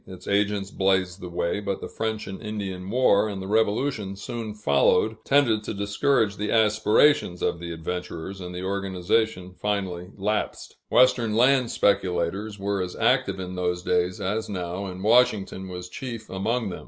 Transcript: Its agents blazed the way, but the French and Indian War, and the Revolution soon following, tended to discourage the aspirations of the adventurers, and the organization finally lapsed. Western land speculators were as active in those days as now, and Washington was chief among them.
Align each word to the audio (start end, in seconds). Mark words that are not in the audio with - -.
Its 0.07 0.27
agents 0.27 0.71
blazed 0.71 1.21
the 1.21 1.29
way, 1.29 1.59
but 1.59 1.79
the 1.79 1.87
French 1.87 2.25
and 2.25 2.41
Indian 2.41 2.89
War, 2.89 3.29
and 3.29 3.39
the 3.39 3.45
Revolution 3.45 4.15
soon 4.15 4.55
following, 4.55 5.19
tended 5.23 5.63
to 5.63 5.75
discourage 5.75 6.37
the 6.37 6.51
aspirations 6.51 7.43
of 7.43 7.59
the 7.59 7.71
adventurers, 7.71 8.41
and 8.41 8.55
the 8.55 8.63
organization 8.63 9.53
finally 9.59 10.09
lapsed. 10.17 10.75
Western 10.89 11.35
land 11.35 11.69
speculators 11.69 12.57
were 12.57 12.81
as 12.81 12.95
active 12.95 13.39
in 13.39 13.53
those 13.53 13.83
days 13.83 14.19
as 14.19 14.49
now, 14.49 14.87
and 14.87 15.03
Washington 15.03 15.67
was 15.69 15.87
chief 15.87 16.31
among 16.31 16.69
them. 16.71 16.79